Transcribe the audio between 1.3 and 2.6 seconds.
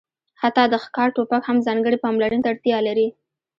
هم ځانګړې پاملرنې ته